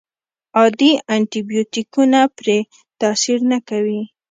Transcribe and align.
عادي 0.57 0.91
انټي 1.13 1.39
بیوټیکونه 1.49 2.19
پرې 2.37 2.57
تاثیر 3.01 3.39
نه 3.51 3.59
کوي. 3.69 4.01